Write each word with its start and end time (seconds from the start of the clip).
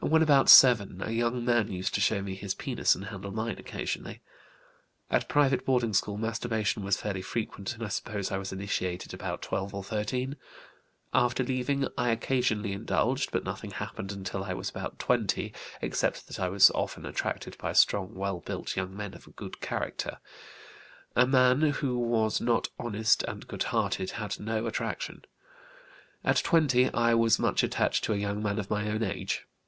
When 0.00 0.20
about 0.20 0.48
7 0.48 1.00
a 1.00 1.12
young 1.12 1.44
man 1.44 1.70
used 1.70 1.94
to 1.94 2.00
show 2.00 2.20
me 2.20 2.34
his 2.34 2.56
penis 2.56 2.96
and 2.96 3.04
handle 3.04 3.30
mine 3.30 3.54
occasionally. 3.56 4.20
At 5.12 5.28
private 5.28 5.64
boarding 5.64 5.92
school 5.94 6.16
masturbation 6.18 6.82
was 6.82 6.96
fairly 7.00 7.22
frequent 7.22 7.72
and 7.74 7.84
I 7.84 7.88
suppose 7.90 8.32
I 8.32 8.36
was 8.38 8.50
initiated 8.52 9.14
about 9.14 9.42
12 9.42 9.72
or 9.72 9.84
13. 9.84 10.34
After 11.14 11.44
leaving 11.44 11.86
I 11.96 12.08
occasionally 12.10 12.72
indulged, 12.72 13.30
but 13.30 13.44
nothing 13.44 13.70
happened 13.70 14.10
until 14.10 14.42
I 14.42 14.54
was 14.54 14.68
about 14.70 14.98
20, 14.98 15.54
except 15.80 16.26
that 16.26 16.40
I 16.40 16.48
was 16.48 16.68
often 16.72 17.06
attracted 17.06 17.56
by 17.58 17.72
strong, 17.72 18.12
well 18.12 18.40
built 18.40 18.74
young 18.76 18.96
men 18.96 19.14
of 19.14 19.36
good 19.36 19.60
character; 19.60 20.18
a 21.14 21.28
man 21.28 21.60
who 21.60 21.96
was 21.96 22.40
not 22.40 22.70
honest 22.76 23.22
and 23.22 23.46
good 23.46 23.62
hearted 23.70 24.10
had 24.18 24.40
no 24.40 24.66
attraction. 24.66 25.24
At 26.24 26.38
20 26.42 26.92
I 26.92 27.14
was 27.14 27.38
much 27.38 27.62
attached 27.62 28.02
to 28.02 28.12
a 28.12 28.16
young 28.18 28.42
man 28.42 28.58
of 28.58 28.68
my 28.68 28.90
own 28.90 29.04
age. 29.04 29.46